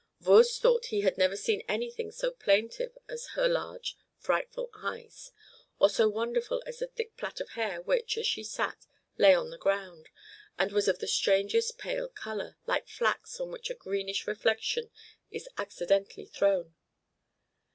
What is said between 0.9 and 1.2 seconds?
had